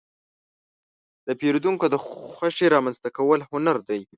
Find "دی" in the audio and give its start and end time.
3.89-4.01